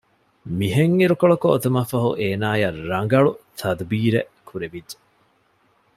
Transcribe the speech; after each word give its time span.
މިހެން 0.57 0.95
އިރުކޮޅަކު 1.01 1.45
އޮތުމަށް 1.51 1.89
ފަހު 1.91 2.09
އޭނާޔަށް 2.19 2.79
ރަނގަޅު 2.89 3.31
ތަދުބީރެއް 3.59 4.33
ކުރެވިއްޖެ 4.47 4.97